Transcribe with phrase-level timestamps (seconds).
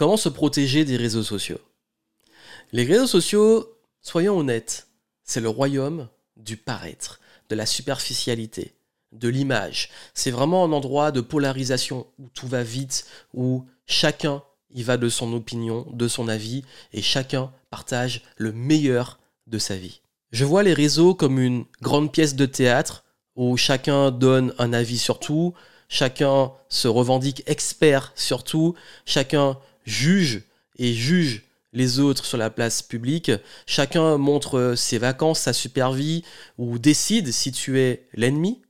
[0.00, 1.60] Comment se protéger des réseaux sociaux?
[2.72, 4.88] Les réseaux sociaux, soyons honnêtes,
[5.24, 8.72] c'est le royaume du paraître, de la superficialité,
[9.12, 9.90] de l'image.
[10.14, 15.10] C'est vraiment un endroit de polarisation où tout va vite, où chacun y va de
[15.10, 16.64] son opinion, de son avis,
[16.94, 20.00] et chacun partage le meilleur de sa vie.
[20.32, 23.04] Je vois les réseaux comme une grande pièce de théâtre
[23.36, 25.52] où chacun donne un avis sur tout,
[25.90, 28.74] chacun se revendique expert sur tout,
[29.04, 29.58] chacun
[29.90, 30.42] juge
[30.76, 33.30] et juge les autres sur la place publique.
[33.66, 36.24] Chacun montre ses vacances, sa super vie,
[36.58, 38.62] ou décide si tu es l'ennemi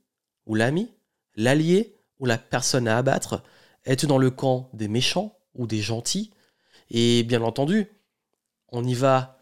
[0.45, 0.89] ou l'ami,
[1.35, 3.43] l'allié ou la personne à abattre.
[3.85, 6.31] Es-tu dans le camp des méchants ou des gentils
[6.89, 7.87] Et bien entendu,
[8.69, 9.39] on y va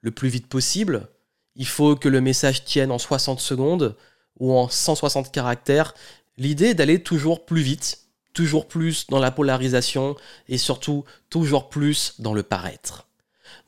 [0.00, 1.08] le plus vite possible.
[1.54, 3.96] Il faut que le message tienne en 60 secondes
[4.38, 5.94] ou en 160 caractères.
[6.36, 10.16] L'idée est d'aller toujours plus vite toujours plus dans la polarisation
[10.48, 13.06] et surtout toujours plus dans le paraître.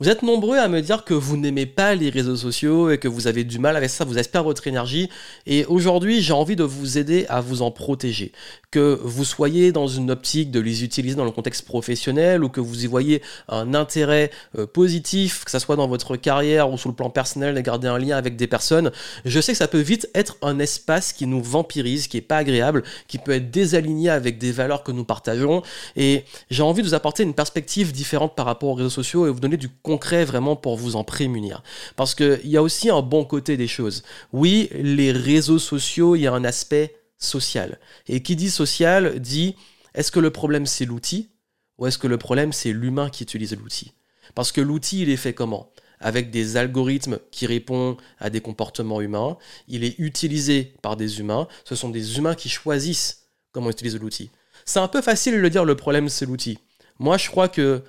[0.01, 3.09] Vous êtes nombreux à me dire que vous n'aimez pas les réseaux sociaux et que
[3.09, 5.09] vous avez du mal avec ça, vous espérez votre énergie.
[5.47, 8.33] Et aujourd'hui, j'ai envie de vous aider à vous en protéger.
[8.71, 12.61] Que vous soyez dans une optique de les utiliser dans le contexte professionnel ou que
[12.61, 16.89] vous y voyez un intérêt euh, positif, que ce soit dans votre carrière ou sur
[16.89, 18.91] le plan personnel, de garder un lien avec des personnes,
[19.25, 22.39] je sais que ça peut vite être un espace qui nous vampirise, qui est pas
[22.39, 25.63] agréable, qui peut être désaligné avec des valeurs que nous partageons.
[25.97, 29.31] Et j'ai envie de vous apporter une perspective différente par rapport aux réseaux sociaux et
[29.31, 31.63] vous donner du concret vraiment pour vous en prémunir.
[31.97, 34.03] Parce qu'il y a aussi un bon côté des choses.
[34.33, 37.79] Oui, les réseaux sociaux, il y a un aspect social.
[38.09, 39.57] Et qui dit social dit
[39.95, 41.31] est-ce que le problème c'est l'outil
[41.79, 43.93] ou est-ce que le problème c'est l'humain qui utilise l'outil?
[44.35, 45.73] Parce que l'outil, il est fait comment?
[46.01, 49.37] Avec des algorithmes qui répondent à des comportements humains.
[49.69, 51.49] Il est utilisé par des humains.
[51.65, 54.31] Ce sont des humains qui choisissent comment utiliser l'outil.
[54.65, 56.59] C'est un peu facile de le dire, le problème c'est l'outil.
[56.99, 57.83] Moi, je crois que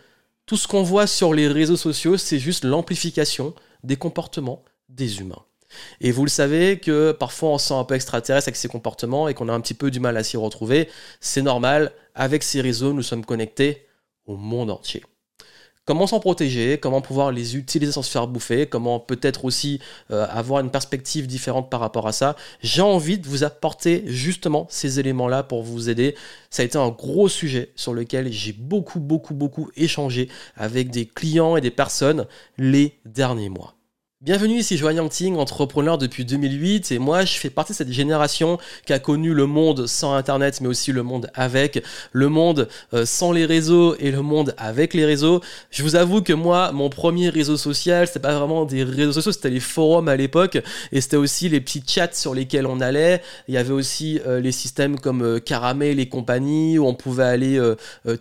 [0.45, 5.43] tout ce qu'on voit sur les réseaux sociaux, c'est juste l'amplification des comportements des humains.
[5.99, 9.27] Et vous le savez que parfois on se sent un peu extraterrestre avec ces comportements
[9.27, 10.89] et qu'on a un petit peu du mal à s'y retrouver.
[11.19, 13.85] C'est normal, avec ces réseaux, nous sommes connectés
[14.25, 15.03] au monde entier.
[15.85, 19.79] Comment s'en protéger, comment pouvoir les utiliser sans se faire bouffer, comment peut-être aussi
[20.09, 22.35] euh, avoir une perspective différente par rapport à ça.
[22.61, 26.15] J'ai envie de vous apporter justement ces éléments-là pour vous aider.
[26.49, 31.05] Ça a été un gros sujet sur lequel j'ai beaucoup, beaucoup, beaucoup échangé avec des
[31.05, 32.25] clients et des personnes
[32.57, 33.75] les derniers mois.
[34.25, 38.57] Bienvenue ici Joanne Ting, entrepreneur depuis 2008 et moi je fais partie de cette génération
[38.83, 43.05] qui a connu le monde sans internet mais aussi le monde avec, le monde euh,
[43.05, 45.41] sans les réseaux et le monde avec les réseaux.
[45.69, 49.31] Je vous avoue que moi mon premier réseau social c'était pas vraiment des réseaux sociaux,
[49.31, 50.57] c'était les forums à l'époque
[50.91, 53.21] et c'était aussi les petits chats sur lesquels on allait.
[53.47, 57.25] Il y avait aussi euh, les systèmes comme euh, Caramel et compagnie où on pouvait
[57.25, 57.73] aller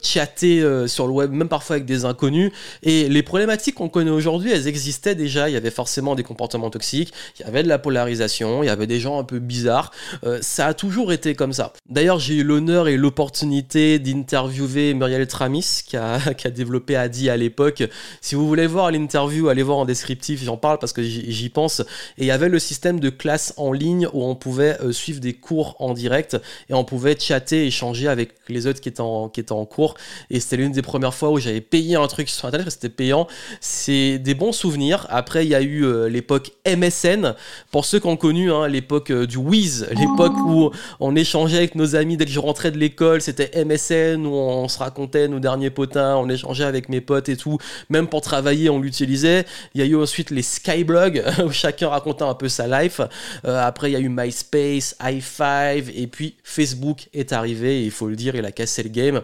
[0.02, 4.50] chatter sur le web même parfois avec des inconnus et les problématiques qu'on connaît aujourd'hui
[4.50, 7.78] elles existaient déjà, il y avait forcément des comportements toxiques, il y avait de la
[7.78, 9.90] polarisation, il y avait des gens un peu bizarres.
[10.24, 11.72] Euh, ça a toujours été comme ça.
[11.88, 16.18] D'ailleurs, j'ai eu l'honneur et l'opportunité d'interviewer Muriel Tramis, qui a,
[16.54, 17.84] développé Adi à l'époque.
[18.20, 21.80] Si vous voulez voir l'interview, allez voir en descriptif, j'en parle parce que j'y pense.
[22.18, 25.20] Et il y avait le système de classe en ligne où on pouvait euh, suivre
[25.20, 26.36] des cours en direct
[26.68, 29.94] et on pouvait chatter, échanger avec les autres qui étaient en cours.
[30.30, 33.26] Et c'était l'une des premières fois où j'avais payé un truc sur Internet, c'était payant.
[33.60, 35.06] C'est des bons souvenirs.
[35.10, 37.34] Après, il y a eu euh, l'époque MSN.
[37.70, 40.70] Pour ceux qui ont connu hein, l'époque euh, du Wiz, l'époque où
[41.00, 44.68] on échangeait avec nos amis dès que je rentrais de l'école, c'était MSN où on
[44.68, 47.58] se racontait nos derniers potins, on échangeait avec mes potes et tout.
[47.88, 49.44] Même pour travailler, on l'utilisait.
[49.74, 53.00] Il y a eu ensuite les Skyblogs où chacun racontait un peu sa life.
[53.44, 57.84] Euh, après, il y a eu MySpace, i5 et puis Facebook est arrivé.
[57.84, 59.22] il faut le dire, il a cassé le game.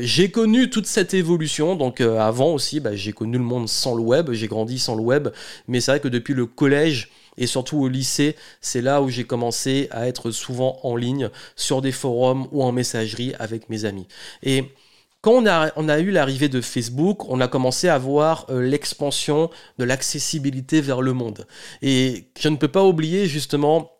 [0.00, 1.74] j'ai connu toute cette évolution.
[1.74, 4.30] Donc avant aussi, bah, j'ai connu le monde sans le web.
[4.32, 5.28] J'ai grandi sans le web,
[5.68, 9.24] mais c'est vrai que depuis le collège et surtout au lycée, c'est là où j'ai
[9.24, 14.06] commencé à être souvent en ligne sur des forums ou en messagerie avec mes amis.
[14.42, 14.72] Et
[15.22, 15.44] quand
[15.76, 20.80] on a, eu l'arrivée de Facebook, on a commencé à voir euh, l'expansion de l'accessibilité
[20.80, 21.46] vers le monde.
[21.80, 23.92] Et je ne peux pas oublier justement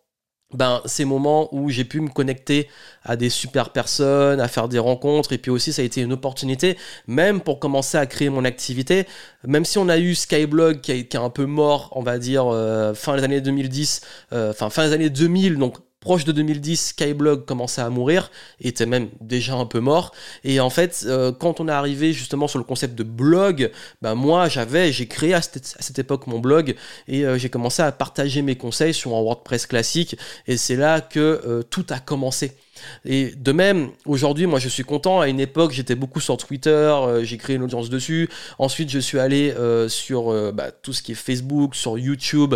[0.55, 2.69] ben, ces moments où j'ai pu me connecter
[3.05, 6.13] à des super personnes, à faire des rencontres, et puis aussi ça a été une
[6.13, 6.77] opportunité,
[7.07, 9.07] même pour commencer à créer mon activité,
[9.47, 12.95] même si on a eu Skyblog qui, est un peu mort, on va dire, euh,
[12.95, 14.01] fin des années 2010,
[14.33, 18.87] euh, enfin fin des années 2000, donc proche de 2010, Skyblog commençait à mourir, était
[18.87, 20.13] même déjà un peu mort.
[20.45, 23.71] Et en fait, euh, quand on est arrivé justement sur le concept de blog,
[24.03, 26.75] ben moi j'avais, j'ai créé à cette, époque mon blog
[27.07, 30.17] et euh, j'ai commencé à partager mes conseils sur un WordPress classique.
[30.47, 32.53] Et c'est là que euh, tout a commencé.
[33.05, 35.20] Et de même, aujourd'hui, moi je suis content.
[35.20, 38.29] À une époque, j'étais beaucoup sur Twitter, euh, j'ai créé une audience dessus.
[38.58, 42.55] Ensuite, je suis allé euh, sur euh, bah, tout ce qui est Facebook, sur YouTube.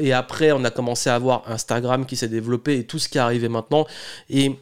[0.00, 3.18] et après, on a commencé à avoir Instagram qui s'est développé et tout ce qui
[3.18, 3.86] est arrivé maintenant.
[4.28, 4.56] Et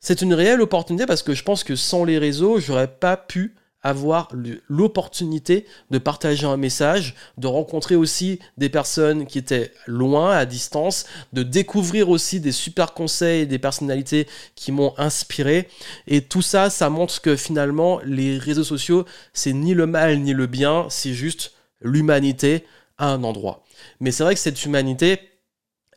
[0.00, 3.54] c'est une réelle opportunité parce que je pense que sans les réseaux, j'aurais pas pu
[3.82, 4.28] avoir
[4.68, 11.06] l'opportunité de partager un message, de rencontrer aussi des personnes qui étaient loin, à distance,
[11.32, 15.68] de découvrir aussi des super conseils, des personnalités qui m'ont inspiré.
[16.06, 20.32] Et tout ça, ça montre que finalement, les réseaux sociaux, c'est ni le mal ni
[20.32, 22.64] le bien, c'est juste l'humanité
[22.98, 23.64] à un endroit.
[24.00, 25.18] Mais c'est vrai que cette humanité,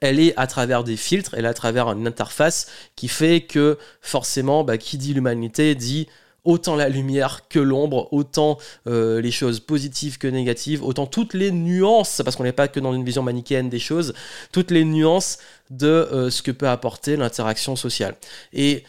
[0.02, 3.78] elle est à travers des filtres, elle est à travers une interface qui fait que
[4.02, 6.08] forcément, bah, qui dit l'humanité dit
[6.46, 8.58] autant la lumière que l'ombre, autant
[8.88, 12.80] euh, les choses positives que négatives, autant toutes les nuances, parce qu'on n'est pas que
[12.80, 14.14] dans une vision manichéenne des choses,
[14.52, 15.40] toutes les nuances
[15.70, 18.16] de euh, ce que peut apporter l'interaction sociale.
[18.54, 18.84] Et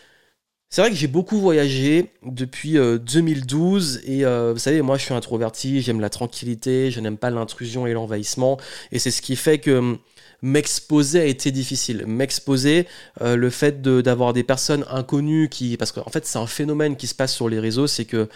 [0.69, 5.14] c'est vrai que j'ai beaucoup voyagé depuis 2012 euh, et vous savez, moi je suis
[5.14, 8.59] introverti, j'aime la tranquillité, je n'aime pas l'intrusion et l'envahissement
[8.93, 9.99] et c'est ce qui fait que hum,
[10.47, 12.05] m'exposer a été difficile.
[12.07, 12.87] M'exposer,
[13.21, 15.77] euh, le fait d'avoir des personnes inconnues qui.
[15.77, 18.29] Parce qu'en fait, c'est un phénomène qui se passe sur les réseaux, c'est que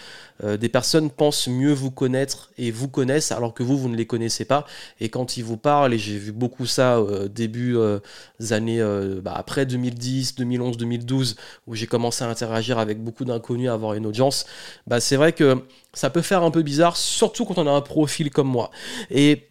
[0.43, 3.95] euh, des personnes pensent mieux vous connaître et vous connaissent alors que vous, vous ne
[3.95, 4.65] les connaissez pas.
[4.99, 7.77] Et quand ils vous parlent, et j'ai vu beaucoup ça euh, début
[8.39, 8.81] des années
[9.23, 11.37] bah, après 2010, 2011, 2012,
[11.67, 14.45] où j'ai commencé à interagir avec beaucoup d'inconnus, à avoir une audience,
[14.85, 15.63] bah, c'est vrai que
[15.93, 18.71] ça peut faire un peu bizarre, surtout quand on a un profil comme moi.
[19.09, 19.50] Et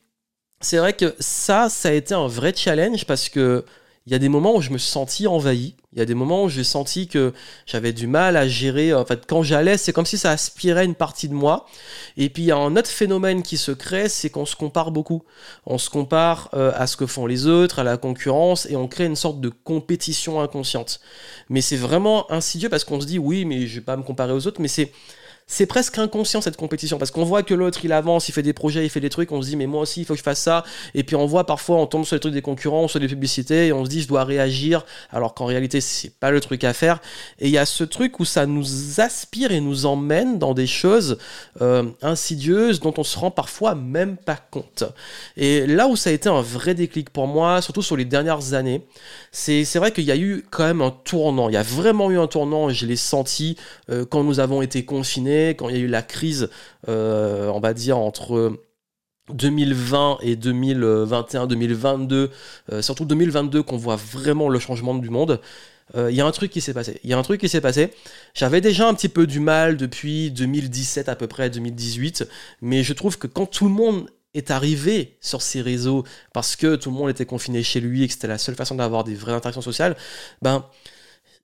[0.60, 3.64] c'est vrai que ça, ça a été un vrai challenge parce que
[4.06, 5.76] il y a des moments où je me suis senti envahi.
[5.92, 7.32] Il y a des moments où j'ai senti que
[7.66, 8.94] j'avais du mal à gérer.
[8.94, 11.66] En fait, quand j'allais, c'est comme si ça aspirait une partie de moi.
[12.16, 14.90] Et puis, il y a un autre phénomène qui se crée, c'est qu'on se compare
[14.90, 15.22] beaucoup.
[15.66, 18.88] On se compare euh, à ce que font les autres, à la concurrence, et on
[18.88, 21.00] crée une sorte de compétition inconsciente.
[21.48, 24.32] Mais c'est vraiment insidieux parce qu'on se dit, oui, mais je vais pas me comparer
[24.32, 24.92] aux autres, mais c'est
[25.50, 28.52] c'est presque inconscient cette compétition parce qu'on voit que l'autre il avance, il fait des
[28.52, 30.22] projets, il fait des trucs, on se dit mais moi aussi il faut que je
[30.22, 30.62] fasse ça.
[30.94, 33.66] Et puis on voit parfois on tombe sur les trucs des concurrents, sur des publicités
[33.66, 36.72] et on se dit je dois réagir alors qu'en réalité c'est pas le truc à
[36.72, 37.00] faire.
[37.40, 40.68] Et il y a ce truc où ça nous aspire et nous emmène dans des
[40.68, 41.18] choses
[41.60, 44.84] euh, insidieuses dont on se rend parfois même pas compte.
[45.36, 48.54] Et là où ça a été un vrai déclic pour moi, surtout sur les dernières
[48.54, 48.82] années,
[49.32, 52.20] c'est vrai qu'il y a eu quand même un tournant, il y a vraiment eu
[52.20, 53.56] un tournant, je l'ai senti
[53.90, 56.48] euh, quand nous avons été confinés quand il y a eu la crise,
[56.88, 58.58] euh, on va dire, entre
[59.32, 62.30] 2020 et 2021, 2022,
[62.72, 65.40] euh, surtout 2022 qu'on voit vraiment le changement du monde.
[65.96, 67.00] Euh, il y a un truc qui s'est passé.
[67.02, 67.92] Il y a un truc qui s'est passé.
[68.34, 72.28] J'avais déjà un petit peu du mal depuis 2017 à peu près, 2018,
[72.62, 76.76] mais je trouve que quand tout le monde est arrivé sur ces réseaux parce que
[76.76, 79.14] tout le monde était confiné chez lui et que c'était la seule façon d'avoir des
[79.14, 79.96] vraies interactions sociales,
[80.40, 80.64] ben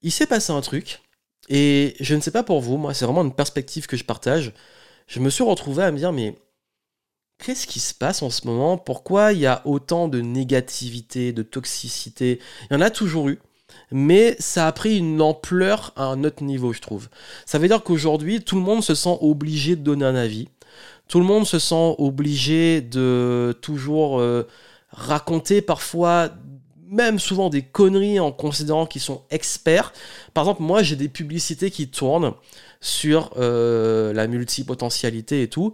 [0.02, 1.00] il s'est passé un truc
[1.48, 4.52] et je ne sais pas pour vous, moi, c'est vraiment une perspective que je partage.
[5.06, 6.36] Je me suis retrouvé à me dire, mais
[7.38, 8.78] qu'est-ce qui se passe en ce moment?
[8.78, 12.40] Pourquoi il y a autant de négativité, de toxicité?
[12.70, 13.38] Il y en a toujours eu.
[13.90, 17.08] Mais ça a pris une ampleur à un autre niveau, je trouve.
[17.44, 20.48] Ça veut dire qu'aujourd'hui, tout le monde se sent obligé de donner un avis.
[21.08, 24.48] Tout le monde se sent obligé de toujours euh,
[24.90, 26.30] raconter parfois
[26.88, 29.92] même souvent des conneries en considérant qu'ils sont experts.
[30.34, 32.32] Par exemple, moi j'ai des publicités qui tournent
[32.80, 35.72] sur euh, la multipotentialité et tout.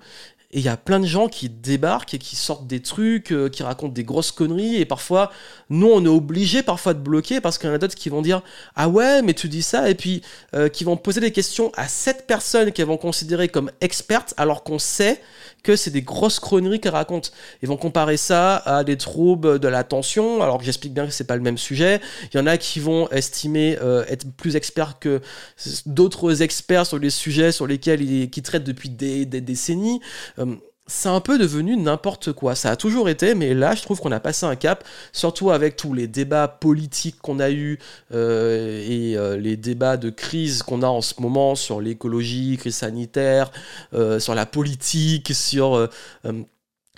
[0.54, 3.48] Et il y a plein de gens qui débarquent et qui sortent des trucs, euh,
[3.48, 4.76] qui racontent des grosses conneries.
[4.76, 5.32] Et parfois,
[5.70, 8.20] nous, on est obligé parfois de bloquer parce qu'il y en a d'autres qui vont
[8.20, 8.42] dire
[8.76, 9.88] Ah ouais, mais tu dis ça.
[9.88, 10.20] Et puis,
[10.54, 14.62] euh, qui vont poser des questions à cette personne qu'elles vont considérer comme experte alors
[14.62, 15.22] qu'on sait
[15.62, 17.30] que c'est des grosses conneries qu'elles racontent.
[17.62, 21.26] Ils vont comparer ça à des troubles de l'attention, alors que j'explique bien que c'est
[21.26, 22.00] pas le même sujet.
[22.32, 25.20] Il y en a qui vont estimer euh, être plus experts que
[25.86, 30.00] d'autres experts sur les sujets sur lesquels ils traitent depuis des, décennies.
[30.38, 32.54] Euh, c'est un peu devenu n'importe quoi.
[32.54, 35.76] Ça a toujours été, mais là, je trouve qu'on a passé un cap, surtout avec
[35.76, 37.78] tous les débats politiques qu'on a eus
[38.12, 42.76] euh, et euh, les débats de crise qu'on a en ce moment sur l'écologie, crise
[42.76, 43.52] sanitaire,
[43.94, 45.88] euh, sur la politique, sur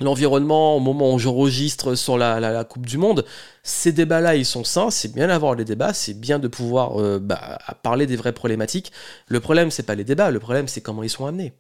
[0.01, 3.25] l'environnement au moment où j'enregistre sur la, Coupe du Monde.
[3.63, 7.59] Ces débats-là, ils sont sains, c'est bien d'avoir les débats, c'est bien de pouvoir bah,
[7.83, 8.93] parler des vraies problématiques.
[9.29, 11.53] Le problème, c'est pas les débats, le problème, c'est comment ils sont amenés.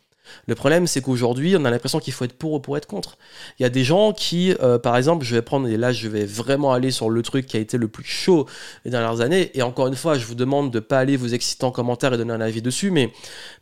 [0.46, 3.16] Le problème, c'est qu'aujourd'hui, on a l'impression qu'il faut être pour ou pour être contre.
[3.58, 6.08] Il y a des gens qui, euh, par exemple, je vais prendre, et là, je
[6.08, 8.46] vais vraiment aller sur le truc qui a été le plus chaud
[8.84, 9.50] les dernières années.
[9.54, 12.12] Et encore une fois, je vous demande de ne pas aller vous exciter en commentaire
[12.12, 13.12] et donner un avis dessus, mais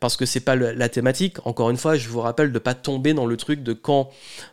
[0.00, 1.36] parce que c'est pas la thématique.
[1.46, 4.10] Encore une fois, je vous rappelle de ne pas tomber dans le truc de quand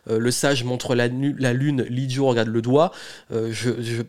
[0.08, 2.92] euh, le sage montre la, lune, l'idiot regarde le doigt.
[3.32, 3.52] Euh,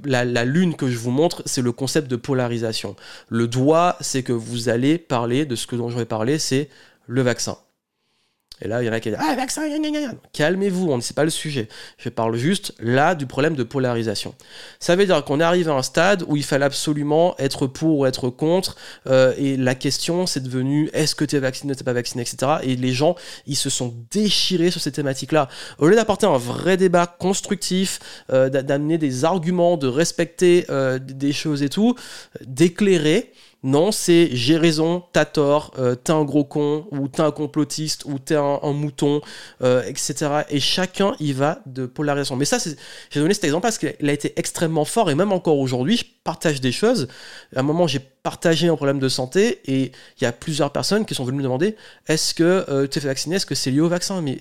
[0.06, 2.96] la, lune que je vous montre, c'est le concept de polarisation.
[3.30, 6.70] Le doigt, c'est que vous allez parler de ce dont je vais parler, c'est
[7.08, 7.58] le vaccin.
[8.62, 9.62] Et là, il y en a qui disent Ah, vaccin,
[10.34, 11.68] calmez-vous, on ne sait pas le sujet.
[11.98, 14.36] Je parle juste là du problème de polarisation.
[14.80, 18.06] Ça veut dire qu'on arrive à un stade où il fallait absolument être pour ou
[18.06, 18.76] être contre.
[19.08, 22.22] Euh, et la question, c'est devenu est-ce que tu es vacciné, tu n'es pas vacciné,
[22.22, 22.54] etc.
[22.64, 23.16] Et les gens,
[23.48, 25.50] ils se sont déchirés sur ces thématiques-là.
[25.80, 28.00] Au lieu d'apporter un vrai débat constructif,
[28.32, 31.96] euh, d'amener des arguments, de respecter euh, des choses et tout,
[32.46, 33.32] d'éclairer,
[33.64, 38.06] non, c'est j'ai raison, t'as tort, euh, t'es un gros con, ou t'es un complotiste,
[38.06, 39.22] ou t'es un, mouton,
[39.62, 40.44] euh, etc.
[40.50, 42.36] Et chacun y va de polarisation.
[42.36, 42.58] Mais ça,
[43.12, 46.06] j'ai donné cet exemple parce qu'il a été extrêmement fort, et même encore aujourd'hui, je
[46.24, 47.08] partage des choses.
[47.56, 51.06] À un moment, j'ai partagé un problème de santé, et il y a plusieurs personnes
[51.06, 51.76] qui sont venues me demander
[52.08, 54.22] est-ce que euh, tu es fait vacciner, est-ce que c'est lié au vaccin?
[54.22, 54.40] Mais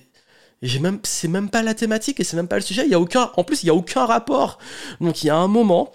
[1.03, 3.31] c'est même pas la thématique et c'est même pas le sujet il y a aucun
[3.37, 4.59] en plus il y a aucun rapport
[5.01, 5.91] donc il y a un moment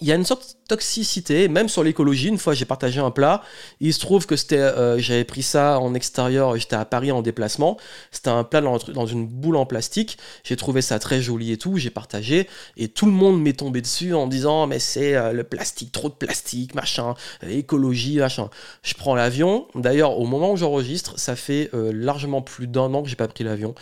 [0.00, 2.28] il y a une sorte de toxicité, même sur l'écologie.
[2.28, 3.42] Une fois, j'ai partagé un plat.
[3.80, 6.56] Il se trouve que c'était, euh, j'avais pris ça en extérieur.
[6.56, 7.78] J'étais à Paris en déplacement.
[8.10, 10.18] C'était un plat dans, une boule en plastique.
[10.44, 11.76] J'ai trouvé ça très joli et tout.
[11.76, 15.44] J'ai partagé et tout le monde m'est tombé dessus en disant mais c'est euh, le
[15.44, 17.14] plastique, trop de plastique, machin,
[17.44, 18.50] euh, écologie, machin.
[18.82, 19.66] Je prends l'avion.
[19.74, 23.44] D'ailleurs, au moment où j'enregistre, ça fait largement plus d'un an que j'ai pas pris
[23.44, 23.74] l'avion.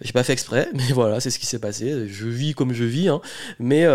[0.00, 2.08] J'ai pas fait exprès, mais voilà, c'est ce qui s'est passé.
[2.08, 3.20] Je vis comme je vis, hein.
[3.58, 3.86] mais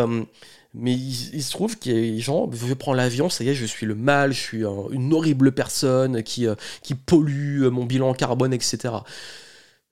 [0.79, 3.55] mais il, se trouve qu'il y a des gens, je prends l'avion, ça y est,
[3.55, 7.86] je suis le mal, je suis une horrible personne qui, euh, qui pollue euh, mon
[7.86, 8.77] bilan carbone, etc.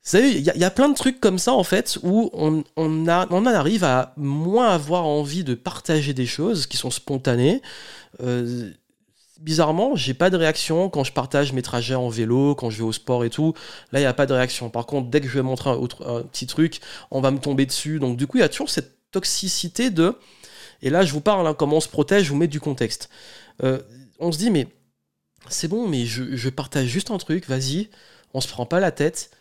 [0.05, 3.07] Vous savez, il y, a plein de trucs comme ça, en fait, où on, on,
[3.07, 7.63] a, on en arrive à moins avoir envie de partager des choses qui sont spontanées.
[8.21, 8.69] Euh,
[9.39, 12.83] bizarrement, j'ai pas de réaction quand je partage mes trajets en vélo, quand je vais
[12.83, 13.55] au sport et tout.
[13.91, 14.69] Là, il n'y a pas de réaction.
[14.69, 17.39] Par contre, dès que je vais montrer un, autre, un petit truc, on va me
[17.39, 17.99] tomber dessus.
[17.99, 20.15] Donc, du coup, il y a toujours cette toxicité de
[20.85, 23.09] et là, je vous parle, hein, comment on se protège, je vous mets du contexte.
[23.63, 23.79] Euh,
[24.19, 24.67] on se dit, mais
[25.49, 27.89] c'est bon, mais je, partage juste un truc, vas-y,
[28.35, 29.31] on se prend pas la tête.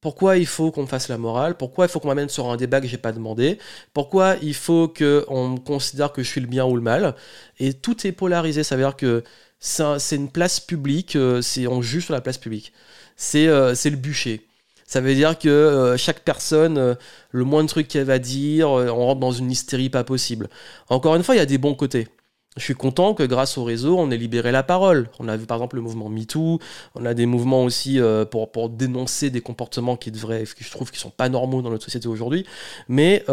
[0.00, 1.56] Pourquoi il faut qu'on fasse la morale?
[1.56, 3.58] Pourquoi il faut qu'on m'amène sur un débat que j'ai pas demandé?
[3.94, 7.14] Pourquoi il faut qu'on considère que je suis le bien ou le mal?
[7.60, 9.22] Et tout est polarisé, ça veut dire que
[9.60, 12.72] c'est une place publique, euh, c'est on juge sur la place publique.
[13.16, 14.47] C'est euh, le bûcher.
[14.88, 16.94] Ça veut dire que euh, chaque personne, euh,
[17.30, 20.48] le moins de trucs qu'elle va dire, euh, on rentre dans une hystérie pas possible.
[20.88, 22.08] Encore une fois, il y a des bons côtés.
[22.56, 25.10] Je suis content que grâce au réseau, on ait libéré la parole.
[25.18, 26.58] On a vu par exemple le mouvement MeToo,
[26.94, 30.98] on a des mouvements aussi pour, dénoncer des comportements qui devraient, que je trouve qui
[30.98, 32.44] sont pas normaux dans notre société aujourd'hui.
[32.88, 33.24] Mais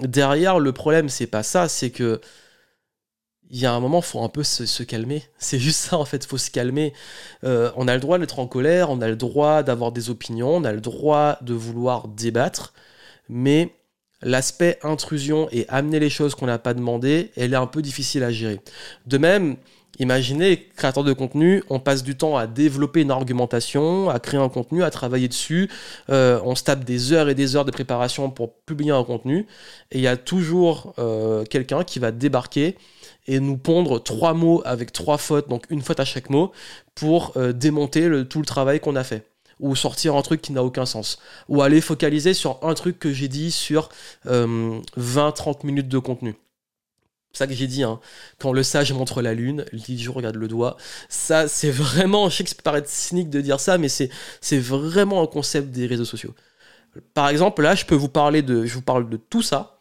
[0.00, 2.20] derrière, le problème, c'est pas ça, c'est que
[3.50, 5.22] il y a un moment, faut un peu se, calmer.
[5.38, 6.92] C'est juste ça, en fait, faut se calmer.
[7.44, 10.56] Euh, on a le droit d'être en colère, on a le droit d'avoir des opinions,
[10.56, 12.72] on a le droit de vouloir débattre,
[13.28, 13.72] mais
[14.22, 18.24] l'aspect intrusion et amener les choses qu'on n'a pas demandé, elle est un peu difficile
[18.24, 18.60] à gérer.
[19.06, 19.56] De même,
[19.98, 24.48] imaginez, créateur de contenu, on passe du temps à développer une argumentation, à créer un
[24.48, 25.70] contenu, à travailler dessus,
[26.10, 29.46] euh, on se tape des heures et des heures de préparation pour publier un contenu,
[29.92, 32.76] et il y a toujours euh, quelqu'un qui va débarquer
[33.28, 36.50] et nous pondre trois mots avec trois fautes, donc une faute à chaque mot,
[36.94, 39.30] pour euh, démonter le, tout le travail qu'on a fait.
[39.60, 41.18] Ou sortir un truc qui n'a aucun sens.
[41.48, 43.90] Ou aller focaliser sur un truc que j'ai dit sur
[44.24, 46.36] 20-30 euh, minutes de contenu.
[47.32, 48.00] C'est ça que j'ai dit, hein.
[48.38, 50.76] quand le sage montre la lune, l'idiot regarde le doigt.
[51.10, 54.10] Ça, c'est vraiment, je sais que ça peut paraître cynique de dire ça, mais c'est
[54.58, 56.34] vraiment un concept des réseaux sociaux.
[57.12, 59.80] Par exemple, là, je peux vous parler de, je vous parle de tout ça,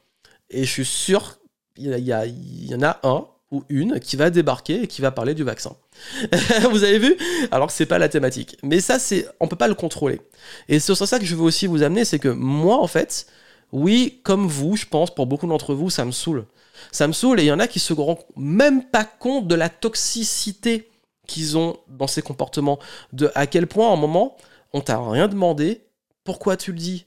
[0.49, 1.37] et je suis sûr,
[1.77, 5.11] il y, il y en a un ou une qui va débarquer et qui va
[5.11, 5.75] parler du vaccin.
[6.71, 7.17] vous avez vu?
[7.51, 8.57] Alors c'est pas la thématique.
[8.63, 10.21] Mais ça, c'est, on peut pas le contrôler.
[10.67, 13.27] Et c'est sur ça que je veux aussi vous amener, c'est que moi, en fait,
[13.71, 16.45] oui, comme vous, je pense, pour beaucoup d'entre vous, ça me saoule.
[16.91, 19.55] Ça me saoule et il y en a qui se rendent même pas compte de
[19.55, 20.89] la toxicité
[21.25, 22.79] qu'ils ont dans ces comportements.
[23.13, 24.37] De à quel point, à un moment,
[24.73, 25.85] on t'a rien demandé,
[26.23, 27.05] pourquoi tu le dis?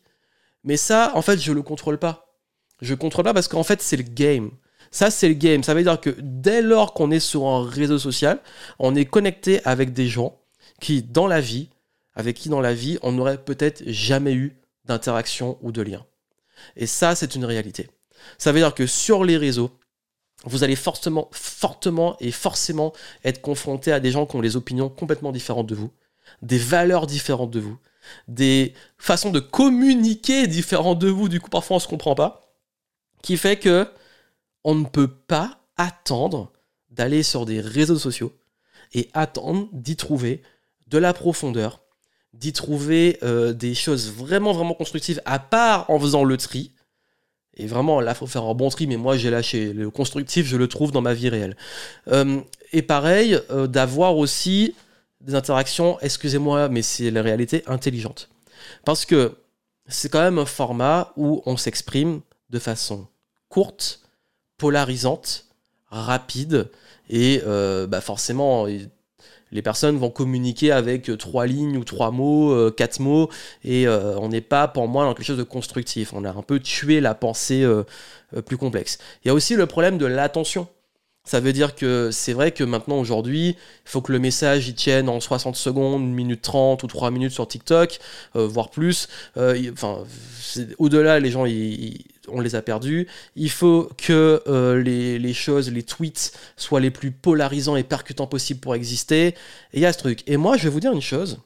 [0.64, 2.34] Mais ça, en fait, je le contrôle pas.
[2.80, 4.50] Je contrôle pas parce qu'en fait, c'est le game.
[4.90, 5.62] Ça, c'est le game.
[5.62, 8.40] Ça veut dire que dès lors qu'on est sur un réseau social,
[8.78, 10.40] on est connecté avec des gens
[10.80, 11.68] qui, dans la vie,
[12.14, 16.04] avec qui dans la vie, on n'aurait peut-être jamais eu d'interaction ou de lien.
[16.76, 17.88] Et ça, c'est une réalité.
[18.36, 19.70] Ça veut dire que sur les réseaux,
[20.44, 22.92] vous allez fortement, fortement et forcément
[23.24, 25.90] être confronté à des gens qui ont les opinions complètement différentes de vous,
[26.42, 27.78] des valeurs différentes de vous,
[28.26, 32.54] des façons de communiquer différentes de vous, du coup parfois on se comprend pas,
[33.22, 33.86] qui fait que
[34.64, 36.52] on ne peut pas attendre
[36.90, 38.32] d'aller sur des réseaux sociaux
[38.92, 40.42] et attendre d'y trouver
[40.88, 41.80] de la profondeur,
[42.34, 46.72] d'y trouver euh, des choses vraiment vraiment constructives, à part en faisant le tri.
[47.56, 49.72] Et vraiment, là, il faut faire un bon tri, mais moi, j'ai lâché.
[49.72, 51.56] Le constructif, je le trouve dans ma vie réelle.
[52.08, 52.40] Euh,
[52.72, 54.74] et pareil, euh, d'avoir aussi
[55.20, 58.30] des interactions, excusez-moi, mais c'est la réalité, intelligente.
[58.84, 59.36] Parce que
[59.88, 63.06] c'est quand même un format où on s'exprime de façon
[63.48, 63.99] courte,
[64.60, 65.46] polarisante,
[65.88, 66.70] rapide,
[67.08, 68.66] et euh, bah forcément,
[69.52, 73.30] les personnes vont communiquer avec trois lignes ou trois mots, euh, quatre mots,
[73.64, 76.12] et euh, on n'est pas pour moi dans quelque chose de constructif.
[76.12, 77.66] On a un peu tué la pensée
[78.44, 78.98] plus complexe.
[79.24, 80.68] Il y a aussi le problème de l'attention.
[81.24, 84.74] Ça veut dire que c'est vrai que maintenant, aujourd'hui, il faut que le message y
[84.74, 87.98] tienne en 60 secondes, 1 minute 30 ou 3 minutes sur TikTok,
[88.36, 89.06] euh, voire plus.
[89.36, 89.98] Euh, enfin,
[90.78, 91.44] au-delà, les gens,
[92.28, 93.06] on les a perdus.
[93.36, 98.60] Il faut que euh, les, choses, les tweets soient les plus polarisants et percutants possibles
[98.60, 99.28] pour exister.
[99.28, 99.34] Et
[99.74, 100.22] il y a ce truc.
[100.26, 101.38] Et moi, je vais vous dire une chose.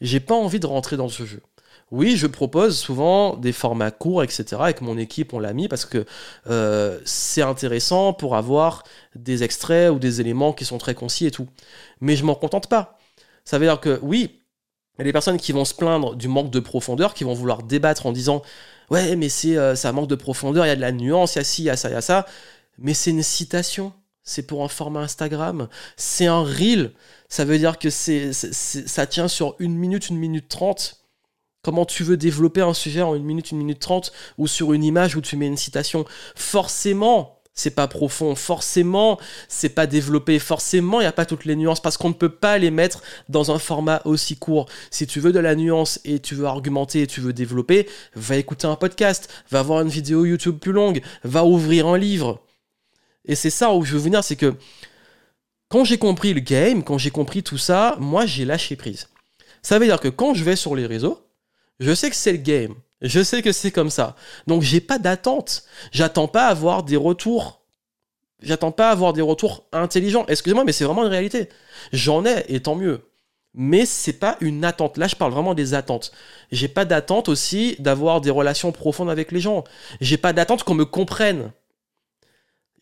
[0.00, 1.40] J'ai pas envie de rentrer dans ce jeu.
[1.90, 4.56] Oui, je propose souvent des formats courts, etc.
[4.58, 6.04] Avec mon équipe, on l'a mis parce que
[6.48, 8.82] euh, c'est intéressant pour avoir
[9.14, 11.46] des extraits ou des éléments qui sont très concis et tout.
[12.00, 12.98] Mais je m'en contente pas.
[13.44, 14.40] Ça veut dire que oui,
[14.96, 17.34] il y a des personnes qui vont se plaindre du manque de profondeur, qui vont
[17.34, 18.42] vouloir débattre en disant
[18.90, 21.38] ouais, mais c'est euh, ça manque de profondeur, il y a de la nuance, il
[21.38, 22.26] y a ci, il y a ça, il y a ça.
[22.78, 23.92] Mais c'est une citation.
[24.26, 25.68] C'est pour un format Instagram.
[25.96, 26.92] C'est un reel.
[27.28, 31.03] Ça veut dire que c'est, ça tient sur une minute, une minute trente
[31.64, 34.84] Comment tu veux développer un sujet en une minute, une minute trente, ou sur une
[34.84, 36.04] image où tu mets une citation?
[36.36, 39.18] Forcément, c'est pas profond, forcément,
[39.48, 42.28] c'est pas développé, forcément, il n'y a pas toutes les nuances, parce qu'on ne peut
[42.28, 44.66] pas les mettre dans un format aussi court.
[44.90, 48.36] Si tu veux de la nuance et tu veux argumenter et tu veux développer, va
[48.36, 52.42] écouter un podcast, va voir une vidéo YouTube plus longue, va ouvrir un livre.
[53.24, 54.54] Et c'est ça où je veux venir, c'est que
[55.70, 59.08] quand j'ai compris le game, quand j'ai compris tout ça, moi j'ai lâché prise.
[59.62, 61.24] Ça veut dire que quand je vais sur les réseaux,
[61.80, 62.74] je sais que c'est le game.
[63.00, 64.16] Je sais que c'est comme ça.
[64.46, 65.64] Donc j'ai pas d'attente.
[65.92, 67.62] J'attends pas avoir des retours.
[68.40, 70.24] J'attends pas avoir des retours intelligents.
[70.28, 71.48] Excusez-moi, mais c'est vraiment une réalité.
[71.92, 73.10] J'en ai, et tant mieux.
[73.54, 74.96] Mais c'est pas une attente.
[74.98, 76.12] Là, je parle vraiment des attentes.
[76.50, 79.64] J'ai pas d'attente aussi d'avoir des relations profondes avec les gens.
[80.00, 81.52] J'ai pas d'attente qu'on me comprenne.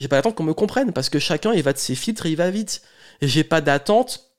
[0.00, 2.30] J'ai pas d'attente qu'on me comprenne parce que chacun il va de ses filtres et
[2.30, 2.82] il va vite.
[3.20, 4.32] Et j'ai pas d'attente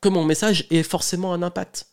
[0.00, 1.86] que mon message ait forcément un impact.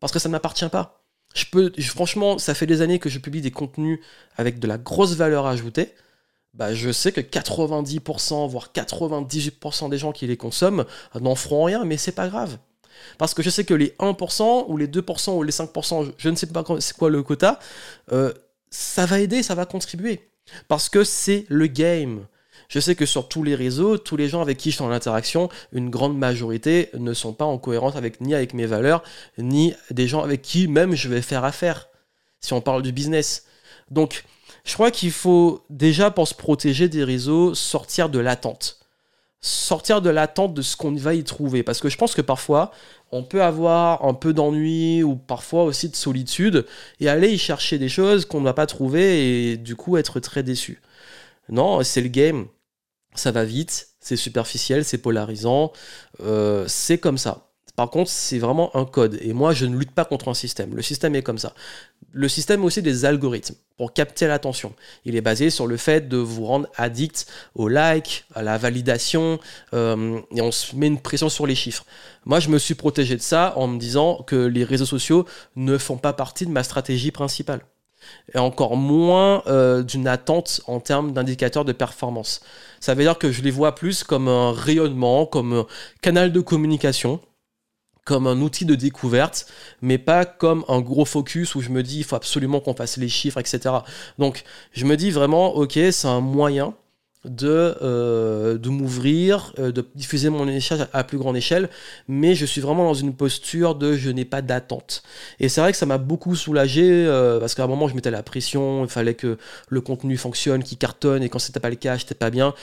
[0.00, 1.03] Parce que ça ne m'appartient pas.
[1.34, 4.00] Je peux, franchement, ça fait des années que je publie des contenus
[4.36, 5.92] avec de la grosse valeur ajoutée.
[6.54, 10.84] Bah, je sais que 90%, voire 98% des gens qui les consomment
[11.20, 12.58] n'en feront rien, mais c'est pas grave.
[13.18, 16.36] Parce que je sais que les 1% ou les 2% ou les 5%, je ne
[16.36, 17.58] sais pas c'est quoi le quota,
[18.12, 18.32] euh,
[18.70, 20.30] ça va aider, ça va contribuer.
[20.68, 22.26] Parce que c'est le game.
[22.68, 24.90] Je sais que sur tous les réseaux, tous les gens avec qui je suis en
[24.90, 29.02] interaction, une grande majorité ne sont pas en cohérence avec ni avec mes valeurs,
[29.38, 31.88] ni des gens avec qui même je vais faire affaire,
[32.40, 33.44] si on parle du business.
[33.90, 34.24] Donc,
[34.64, 38.78] je crois qu'il faut déjà, pour se protéger des réseaux, sortir de l'attente.
[39.42, 41.62] Sortir de l'attente de ce qu'on va y trouver.
[41.62, 42.70] Parce que je pense que parfois,
[43.12, 46.64] on peut avoir un peu d'ennui ou parfois aussi de solitude
[46.98, 50.18] et aller y chercher des choses qu'on ne va pas trouver et du coup être
[50.18, 50.80] très déçu.
[51.48, 52.46] Non, c'est le game.
[53.14, 55.72] Ça va vite, c'est superficiel, c'est polarisant,
[56.20, 57.54] euh, c'est comme ça.
[57.76, 59.18] Par contre, c'est vraiment un code.
[59.20, 60.76] Et moi, je ne lutte pas contre un système.
[60.76, 61.54] Le système est comme ça.
[62.12, 64.74] Le système aussi des algorithmes pour capter l'attention.
[65.04, 67.26] Il est basé sur le fait de vous rendre addict
[67.56, 69.40] au like, à la validation,
[69.72, 71.84] euh, et on se met une pression sur les chiffres.
[72.24, 75.26] Moi, je me suis protégé de ça en me disant que les réseaux sociaux
[75.56, 77.62] ne font pas partie de ma stratégie principale
[78.34, 82.40] et encore moins euh, d'une attente en termes d'indicateurs de performance.
[82.80, 85.66] Ça veut dire que je les vois plus comme un rayonnement, comme un
[86.02, 87.20] canal de communication,
[88.04, 89.46] comme un outil de découverte,
[89.80, 92.96] mais pas comme un gros focus où je me dis il faut absolument qu'on fasse
[92.96, 93.76] les chiffres, etc.
[94.18, 96.74] Donc je me dis vraiment, ok, c'est un moyen
[97.24, 101.68] de, euh, de m'ouvrir, euh, de diffuser mon message à plus grande échelle,
[102.08, 105.02] mais je suis vraiment dans une posture de je n'ai pas d'attente.
[105.40, 108.10] Et c'est vrai que ça m'a beaucoup soulagé, euh, parce qu'à un moment je mettais
[108.10, 111.76] la pression, il fallait que le contenu fonctionne, qu'il cartonne, et quand c'était pas le
[111.76, 112.54] cas, j'étais pas bien.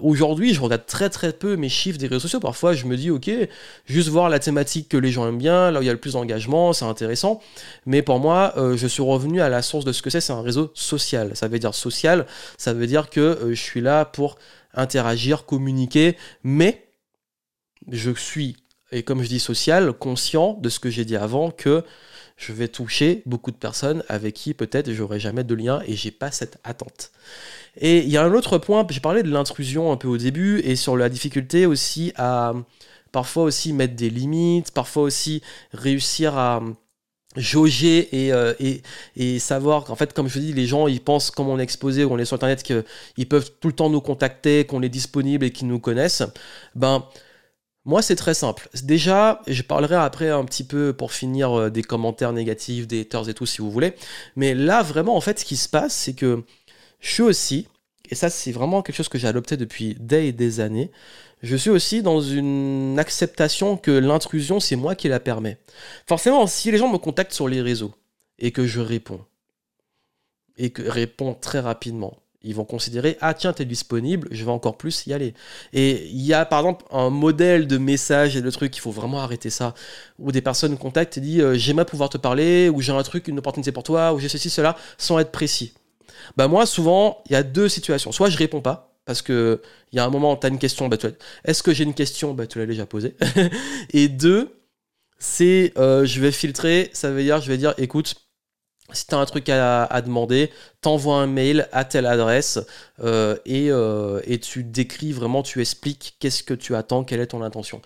[0.00, 2.40] Aujourd'hui, je regarde très très peu mes chiffres des réseaux sociaux.
[2.40, 3.30] Parfois, je me dis, ok,
[3.86, 5.98] juste voir la thématique que les gens aiment bien, là où il y a le
[5.98, 7.40] plus d'engagement, c'est intéressant.
[7.86, 10.42] Mais pour moi, je suis revenu à la source de ce que c'est, c'est un
[10.42, 11.30] réseau social.
[11.34, 12.26] Ça veut dire social,
[12.58, 14.38] ça veut dire que je suis là pour
[14.74, 16.86] interagir, communiquer, mais
[17.90, 18.56] je suis,
[18.90, 21.84] et comme je dis social, conscient de ce que j'ai dit avant, que
[22.36, 26.10] je vais toucher beaucoup de personnes avec qui peut-être j'aurai jamais de lien et j'ai
[26.10, 27.12] pas cette attente.
[27.76, 30.60] Et il y a un autre point, j'ai parlé de l'intrusion un peu au début
[30.60, 32.54] et sur la difficulté aussi à
[33.12, 36.62] parfois aussi mettre des limites, parfois aussi réussir à
[37.36, 38.82] jauger euh, et,
[39.16, 42.04] et, savoir qu'en fait comme je dis les gens ils pensent comme on est exposé
[42.04, 45.50] on est sur internet qu'ils peuvent tout le temps nous contacter qu'on est disponible et
[45.50, 46.22] qu'ils nous connaissent
[46.74, 47.04] ben
[47.84, 48.68] moi, c'est très simple.
[48.84, 53.28] Déjà, je parlerai après un petit peu pour finir euh, des commentaires négatifs, des haters
[53.28, 53.94] et tout, si vous voulez.
[54.36, 56.44] Mais là, vraiment, en fait, ce qui se passe, c'est que
[57.00, 57.66] je suis aussi,
[58.08, 60.92] et ça, c'est vraiment quelque chose que j'ai adopté depuis des et des années,
[61.42, 65.58] je suis aussi dans une acceptation que l'intrusion, c'est moi qui la permet.
[66.06, 67.92] Forcément, si les gens me contactent sur les réseaux
[68.38, 69.20] et que je réponds,
[70.56, 74.76] et que réponds très rapidement, ils vont considérer ah tiens t'es disponible je vais encore
[74.76, 75.32] plus y aller
[75.72, 78.90] et il y a par exemple un modèle de message et de truc il faut
[78.90, 79.74] vraiment arrêter ça
[80.18, 83.28] où des personnes contactent et disent euh, j'aimerais pouvoir te parler ou j'ai un truc
[83.28, 85.74] une opportunité pour toi ou j'ai ceci cela sans être précis
[86.36, 88.12] bah moi souvent il y a deux situations.
[88.12, 89.60] Soit je réponds pas parce que
[89.92, 90.96] il y a un moment tu as une question bah,
[91.44, 92.34] est-ce que j'ai une question?
[92.34, 93.16] Bah tu l'as déjà posée.
[93.92, 94.62] Et deux
[95.18, 98.14] c'est euh, je vais filtrer ça veut dire je vais dire écoute
[98.92, 100.50] si tu as un truc à, demander,
[100.80, 102.58] t'envoies un mail à telle adresse
[103.02, 107.42] euh, euh, et, tu décris vraiment, tu expliques qu'est-ce que tu attends, quelle est ton
[107.42, 107.80] intention.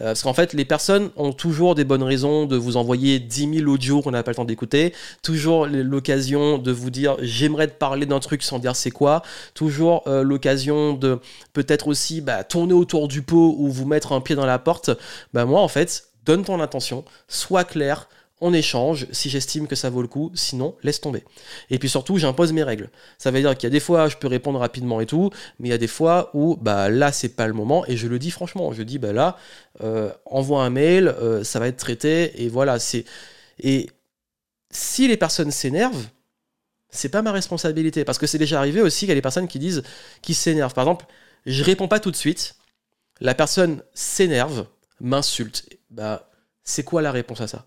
[0.00, 3.58] Euh, parce qu'en fait, les personnes ont toujours des bonnes raisons de vous envoyer 10
[3.60, 7.74] 000 audios qu'on n'a pas le temps d'écouter, toujours l'occasion de vous dire j'aimerais te
[7.74, 9.22] parler d'un truc sans dire c'est quoi,
[9.54, 11.18] toujours l'occasion de
[11.52, 14.90] peut-être aussi bah, tourner autour du pot ou vous mettre un pied dans la porte.
[15.32, 18.08] Bah, moi, en fait, donne ton intention, sois clair
[18.42, 21.24] on échange si j'estime que ça vaut le coup, sinon laisse tomber.
[21.70, 22.90] Et puis surtout, j'impose mes règles.
[23.16, 25.68] Ça veut dire qu'il y a des fois, je peux répondre rapidement et tout, mais
[25.68, 28.18] il y a des fois où bah là, c'est pas le moment, et je le
[28.18, 29.36] dis franchement, je dis bah là,
[29.82, 33.04] euh, envoie un mail, euh, ça va être traité, et voilà, c'est.
[33.60, 33.88] Et
[34.70, 36.08] si les personnes s'énervent,
[36.90, 39.48] c'est pas ma responsabilité, parce que c'est déjà arrivé aussi qu'il y a des personnes
[39.48, 39.84] qui disent,
[40.20, 40.74] qui s'énervent.
[40.74, 41.06] Par exemple,
[41.46, 42.56] je réponds pas tout de suite,
[43.20, 44.66] la personne s'énerve,
[45.00, 45.68] m'insulte.
[45.90, 46.28] Bah,
[46.64, 47.66] c'est quoi la réponse à ça?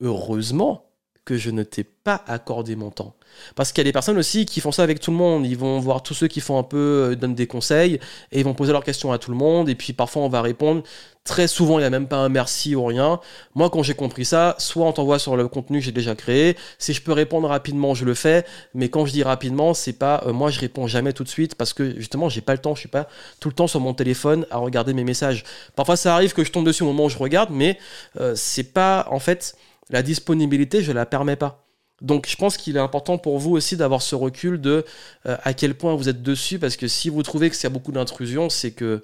[0.00, 0.90] Heureusement
[1.24, 3.14] que je ne t'ai pas accordé mon temps.
[3.54, 5.46] Parce qu'il y a des personnes aussi qui font ça avec tout le monde.
[5.46, 8.00] Ils vont voir tous ceux qui font un peu, euh, donnent des conseils,
[8.32, 10.42] et ils vont poser leurs questions à tout le monde, et puis parfois on va
[10.42, 10.82] répondre.
[11.22, 13.20] Très souvent, il n'y a même pas un merci ou rien.
[13.54, 16.56] Moi, quand j'ai compris ça, soit on t'envoie sur le contenu que j'ai déjà créé.
[16.78, 18.44] Si je peux répondre rapidement, je le fais.
[18.74, 21.54] Mais quand je dis rapidement, c'est pas, euh, moi, je réponds jamais tout de suite
[21.54, 22.74] parce que justement, j'ai pas le temps.
[22.74, 23.06] Je suis pas
[23.38, 25.44] tout le temps sur mon téléphone à regarder mes messages.
[25.76, 27.78] Parfois, ça arrive que je tombe dessus au moment où je regarde, mais
[28.18, 29.54] euh, c'est pas, en fait,
[29.90, 31.66] la disponibilité, je la permets pas.
[32.00, 34.84] Donc je pense qu'il est important pour vous aussi d'avoir ce recul de
[35.26, 37.92] euh, à quel point vous êtes dessus, parce que si vous trouvez que a beaucoup
[37.92, 39.02] d'intrusion, c'est que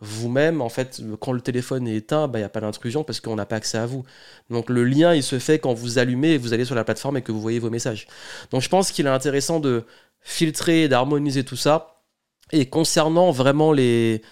[0.00, 3.20] vous-même, en fait, quand le téléphone est éteint, bah, il n'y a pas d'intrusion parce
[3.20, 4.04] qu'on n'a pas accès à vous.
[4.48, 7.16] Donc le lien, il se fait quand vous allumez et vous allez sur la plateforme
[7.16, 8.06] et que vous voyez vos messages.
[8.50, 9.84] Donc je pense qu'il est intéressant de
[10.20, 12.02] filtrer, d'harmoniser tout ça.
[12.52, 14.22] Et concernant vraiment les,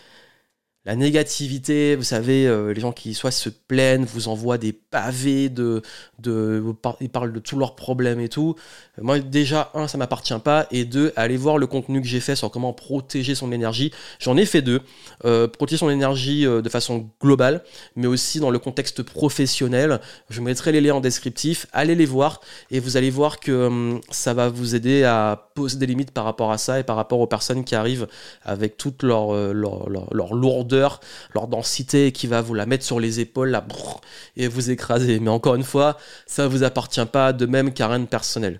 [0.86, 5.48] la négativité, vous savez, euh, les gens qui soit se plaignent, vous envoient des pavés
[5.48, 5.82] de,
[6.20, 6.62] de,
[7.00, 8.54] ils parlent de tous leurs problèmes et tout.
[9.02, 12.36] Moi, déjà, un, ça m'appartient pas, et deux, aller voir le contenu que j'ai fait
[12.36, 13.90] sur comment protéger son énergie.
[14.20, 14.80] J'en ai fait deux.
[15.24, 17.64] Euh, protéger son énergie euh, de façon globale,
[17.96, 20.00] mais aussi dans le contexte professionnel.
[20.30, 21.66] Je mettrai les liens en descriptif.
[21.72, 25.78] Allez les voir, et vous allez voir que hum, ça va vous aider à poser
[25.78, 28.06] des limites par rapport à ça et par rapport aux personnes qui arrivent
[28.44, 30.75] avec toute leur lourdeur
[31.34, 33.66] leur densité, qui va vous la mettre sur les épaules, là,
[34.36, 35.20] et vous écraser.
[35.20, 38.58] Mais encore une fois, ça vous appartient pas, de même qu'à rien de personnel.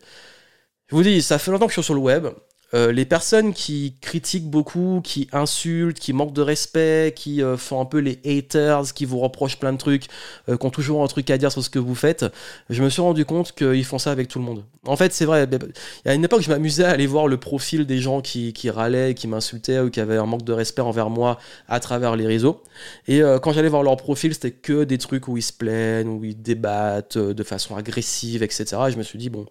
[0.89, 2.29] Je vous dis, ça fait longtemps que je suis sur le web.
[2.75, 7.81] Euh, les personnes qui critiquent beaucoup, qui insultent, qui manquent de respect, qui euh, font
[7.81, 10.07] un peu les haters, qui vous reprochent plein de trucs,
[10.49, 12.27] euh, qui ont toujours un truc à dire sur ce que vous faites,
[12.69, 14.65] je me suis rendu compte qu'ils font ça avec tout le monde.
[14.85, 17.39] En fait, c'est vrai, il y a une époque, je m'amusais à aller voir le
[17.39, 20.83] profil des gens qui, qui râlaient, qui m'insultaient ou qui avaient un manque de respect
[20.83, 22.63] envers moi à travers les réseaux.
[23.09, 26.25] Et quand j'allais voir leur profil, c'était que des trucs où ils se plaignent, où
[26.25, 28.77] ils débattent de façon agressive, etc.
[28.89, 29.47] Et je me suis dit, bon,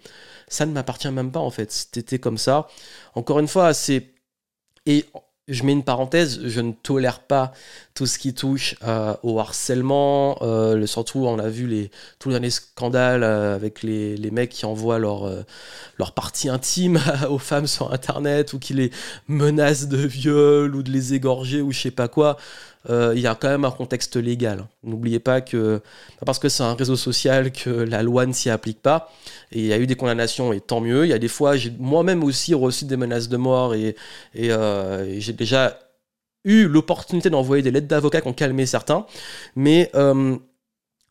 [0.48, 1.72] ça ne m'appartient même pas en fait.
[1.72, 2.68] C'était comme ça.
[3.16, 4.12] Encore une fois, c'est.
[4.86, 5.06] Et
[5.48, 7.54] je mets une parenthèse, je ne tolère pas
[7.94, 10.38] tout ce qui touche euh, au harcèlement.
[10.42, 14.66] Euh, surtout, on a vu les, tous les scandales euh, avec les, les, mecs qui
[14.66, 15.30] envoient leur,
[16.00, 18.92] leur partie intime aux femmes sur Internet ou qui les
[19.28, 22.38] menacent de viol ou de les égorger ou je sais pas quoi.
[22.90, 24.68] Euh, il y a quand même un contexte légal.
[24.84, 25.82] N'oubliez pas que,
[26.26, 29.12] parce que c'est un réseau social que la loi ne s'y applique pas.
[29.52, 31.06] Et il y a eu des condamnations, et tant mieux.
[31.06, 33.96] Il y a des fois, j'ai moi-même aussi reçu des menaces de mort, et,
[34.34, 35.80] et, euh, j'ai déjà
[36.44, 39.06] eu l'opportunité d'envoyer des lettres d'avocats qui ont calmé certains.
[39.56, 40.38] Mais euh,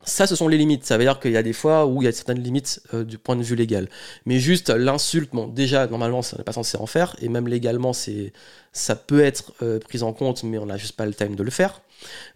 [0.06, 0.84] Ça, ce sont les limites.
[0.84, 3.04] Ça veut dire qu'il y a des fois où il y a certaines limites euh,
[3.04, 3.88] du point de vue légal.
[4.26, 7.16] Mais juste l'insulte, bon, déjà, normalement, ça n'est pas censé en faire.
[7.20, 8.32] Et même légalement, c'est,
[8.72, 11.42] ça peut être euh, pris en compte, mais on n'a juste pas le time de
[11.42, 11.80] le faire.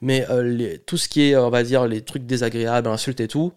[0.01, 3.53] Mais euh, tout ce qui est, on va dire, les trucs désagréables, insultes et tout,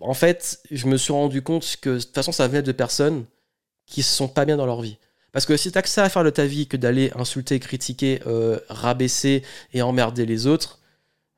[0.00, 3.24] en fait, je me suis rendu compte que de toute façon, ça venait de personnes
[3.86, 4.98] qui se sont pas bien dans leur vie.
[5.32, 8.20] Parce que si t'as que ça à faire de ta vie que d'aller insulter, critiquer,
[8.68, 10.78] rabaisser et emmerder les autres,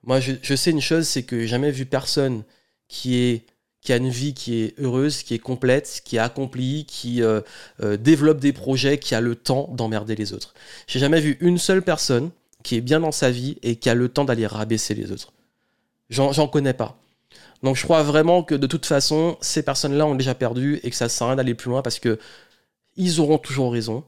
[0.04, 2.44] moi, je, sais une chose, c'est que j'ai jamais vu personne
[2.88, 3.42] qui,
[3.88, 7.40] a une vie qui est heureuse, qui est complète, qui est accomplie, qui euh,
[7.82, 10.54] euh, développe des projets, qui a le temps d'emmerder les autres.
[10.86, 12.30] J'ai jamais vu une seule personne
[12.62, 15.32] qui est bien dans sa vie et qui a le temps d'aller rabaisser les autres.
[16.08, 16.98] J'en connais pas.
[17.62, 20.96] Donc je crois vraiment que de toute façon, ces personnes-là ont déjà perdu et que
[20.96, 22.18] ça sert à rien d'aller plus loin parce que
[22.96, 24.04] ils auront toujours raison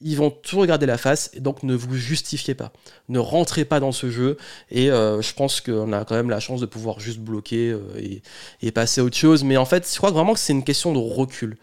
[0.00, 2.72] ils vont toujours regarder la face, et donc ne vous justifiez pas.
[3.08, 4.36] Ne rentrez pas dans ce jeu,
[4.70, 8.20] et euh, je pense qu'on a quand même la chance de pouvoir juste bloquer euh,
[8.60, 9.42] et, passer à autre chose.
[9.42, 11.56] Mais en fait, je crois vraiment que c'est une question de recul.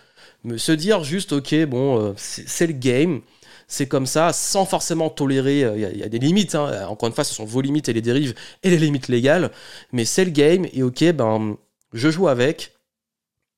[0.58, 3.22] se dire juste, ok, bon, euh, c'est le game,
[3.68, 6.88] c'est comme ça, sans forcément tolérer, il y, a des limites, hein.
[6.88, 9.52] encore une fois, ce sont vos limites et les dérives, et les limites légales,
[9.92, 11.58] mais c'est le game, et ok, ben,
[11.94, 12.74] je joue avec,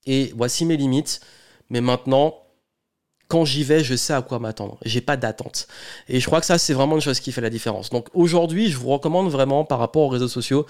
[0.06, 1.22] et voici mes limites,
[1.70, 2.45] mais maintenant,
[3.28, 4.78] quand j'y vais, je sais à quoi m'attendre.
[4.84, 5.68] J'ai pas d'attente.
[6.08, 7.90] Et je crois que ça, c'est vraiment une chose qui fait la différence.
[7.90, 10.66] Donc aujourd'hui, je vous recommande vraiment, par rapport aux réseaux sociaux,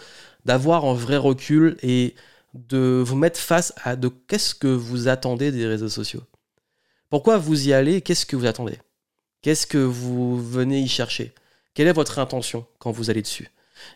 [0.45, 2.15] d'avoir un vrai recul et
[2.53, 6.21] de vous mettre face à de qu'est-ce que vous attendez des réseaux sociaux.
[7.09, 8.01] Pourquoi vous y allez?
[8.01, 8.77] Qu'est-ce que vous attendez?
[9.41, 11.33] Qu'est-ce que vous venez y chercher?
[11.73, 13.51] Quelle est votre intention quand vous allez dessus?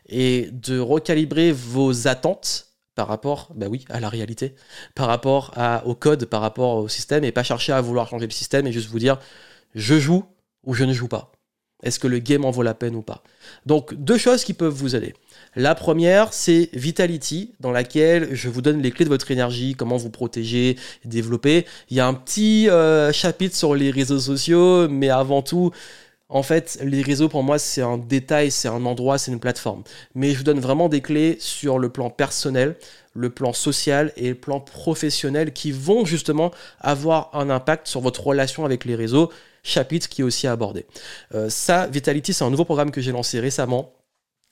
[0.07, 2.68] Et de recalibrer vos attentes
[2.99, 4.55] par rapport, bah oui, à la réalité,
[4.93, 5.53] par rapport
[5.85, 8.73] au code, par rapport au système, et pas chercher à vouloir changer le système et
[8.73, 9.19] juste vous dire
[9.73, 10.25] je joue
[10.65, 11.31] ou je ne joue pas.
[11.81, 13.23] Est-ce que le game en vaut la peine ou pas?
[13.65, 15.13] Donc deux choses qui peuvent vous aider.
[15.55, 19.95] La première, c'est Vitality, dans laquelle je vous donne les clés de votre énergie, comment
[19.95, 21.65] vous protéger, développer.
[21.89, 25.71] Il y a un petit euh, chapitre sur les réseaux sociaux, mais avant tout,
[26.29, 29.83] en fait, les réseaux pour moi, c'est un détail, c'est un endroit, c'est une plateforme.
[30.13, 32.75] Mais je vous donne vraiment des clés sur le plan personnel,
[33.15, 38.25] le plan social et le plan professionnel qui vont justement avoir un impact sur votre
[38.25, 39.31] relation avec les réseaux,
[39.63, 40.85] chapitre qui est aussi abordé.
[41.33, 43.91] Euh, ça, Vitality, c'est un nouveau programme que j'ai lancé récemment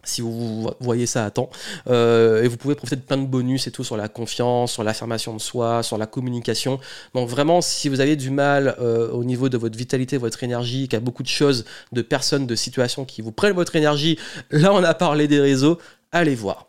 [0.03, 1.49] si vous voyez ça à temps.
[1.88, 4.83] Euh, et vous pouvez profiter de plein de bonus et tout sur la confiance, sur
[4.83, 6.79] l'affirmation de soi, sur la communication.
[7.13, 10.83] Donc vraiment, si vous avez du mal euh, au niveau de votre vitalité, votre énergie,
[10.83, 14.17] qu'il y a beaucoup de choses, de personnes, de situations qui vous prennent votre énergie,
[14.51, 15.77] là on a parlé des réseaux,
[16.12, 16.67] allez voir.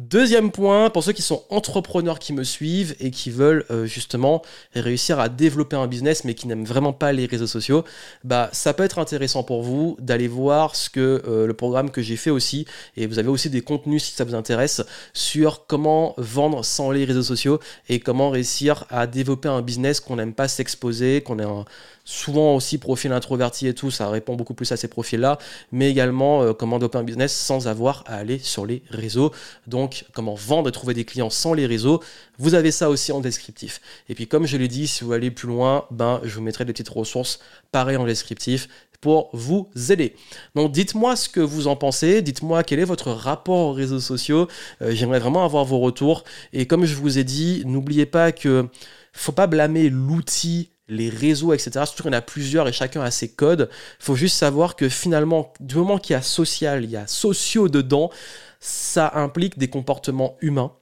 [0.00, 4.40] Deuxième point, pour ceux qui sont entrepreneurs qui me suivent et qui veulent euh, justement
[4.74, 7.84] réussir à développer un business mais qui n'aiment vraiment pas les réseaux sociaux,
[8.24, 12.00] bah ça peut être intéressant pour vous d'aller voir ce que euh, le programme que
[12.00, 12.64] j'ai fait aussi.
[12.96, 14.80] Et vous avez aussi des contenus si ça vous intéresse
[15.12, 17.60] sur comment vendre sans les réseaux sociaux
[17.90, 21.66] et comment réussir à développer un business qu'on n'aime pas s'exposer, qu'on est un
[22.04, 25.38] souvent aussi profil introverti et tout, ça répond beaucoup plus à ces profils-là,
[25.72, 29.32] mais également euh, comment développer business sans avoir à aller sur les réseaux.
[29.66, 32.02] Donc comment vendre et trouver des clients sans les réseaux.
[32.38, 33.80] Vous avez ça aussi en descriptif.
[34.08, 36.64] Et puis comme je l'ai dit, si vous allez plus loin, ben je vous mettrai
[36.64, 37.38] des petites ressources
[37.72, 38.68] pareilles en descriptif
[39.00, 40.14] pour vous aider.
[40.54, 44.48] Donc dites-moi ce que vous en pensez, dites-moi quel est votre rapport aux réseaux sociaux.
[44.82, 46.24] Euh, j'aimerais vraiment avoir vos retours.
[46.52, 48.68] Et comme je vous ai dit, n'oubliez pas que
[49.12, 51.84] faut pas blâmer l'outil les réseaux, etc.
[51.86, 53.70] Surtout en a plusieurs et chacun a ses codes.
[54.00, 57.06] Il faut juste savoir que finalement, du moment qu'il y a social, il y a
[57.06, 58.10] sociaux dedans,
[58.58, 60.72] ça implique des comportements humains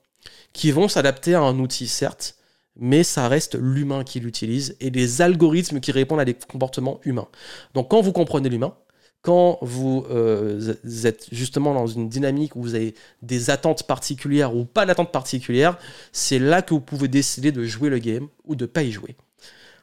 [0.53, 2.37] qui vont s'adapter à un outil, certes,
[2.77, 7.29] mais ça reste l'humain qui l'utilise et des algorithmes qui répondent à des comportements humains.
[7.75, 8.75] Donc quand vous comprenez l'humain,
[9.23, 14.65] quand vous, euh, êtes justement dans une dynamique où vous avez des attentes particulières ou
[14.65, 15.77] pas d'attentes particulières,
[16.13, 19.17] c'est là que vous pouvez décider de jouer le game ou de pas y jouer.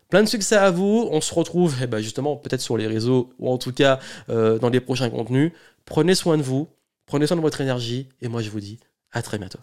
[0.10, 1.08] Plein de succès à vous.
[1.12, 4.60] On se retrouve eh ben, justement peut-être sur les réseaux ou en tout cas euh,
[4.60, 5.52] dans les prochains contenus.
[5.86, 6.68] Prenez soin de vous,
[7.06, 8.80] prenez soin de votre énergie et moi je vous dis
[9.12, 9.60] à très bientôt.